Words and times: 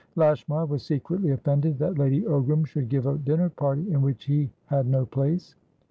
Lashmar 0.15 0.65
was 0.65 0.81
secretly 0.81 1.29
offended 1.29 1.77
that 1.77 1.99
Lady 1.99 2.23
Ogram 2.23 2.65
should 2.65 2.89
give 2.89 3.05
a 3.05 3.19
dinner 3.19 3.49
party 3.51 3.87
in 3.91 4.01
which 4.01 4.23
he 4.25 4.49
had 4.65 4.87
no 4.87 5.05
place. 5.05 5.53